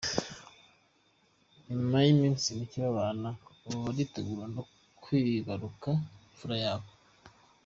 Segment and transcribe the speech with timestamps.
[1.67, 3.29] Nyuma y’iminsi micye babana,
[3.65, 4.63] ubu baritegura no
[5.03, 5.89] kwibaruka
[6.29, 6.89] imfura yabo.